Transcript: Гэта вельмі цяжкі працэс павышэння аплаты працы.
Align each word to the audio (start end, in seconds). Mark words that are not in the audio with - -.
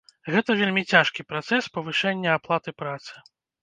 Гэта 0.35 0.55
вельмі 0.61 0.83
цяжкі 0.93 1.27
працэс 1.33 1.63
павышэння 1.79 2.29
аплаты 2.41 2.79
працы. 2.85 3.11